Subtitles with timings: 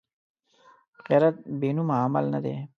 [1.07, 2.55] غیرت بېنومه عمل نه دی